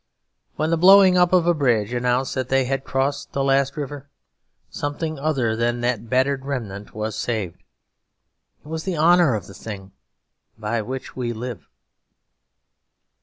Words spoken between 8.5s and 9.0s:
it was the